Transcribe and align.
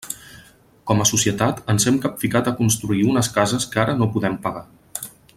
Com 0.91 1.03
a 1.03 1.05
societat 1.09 1.59
ens 1.73 1.85
hem 1.91 1.99
capficat 2.05 2.49
a 2.51 2.55
construir 2.63 3.03
unes 3.11 3.29
cases 3.39 3.69
que 3.75 3.83
ara 3.83 3.95
no 4.01 4.09
podem 4.17 4.39
pagar. 4.47 4.65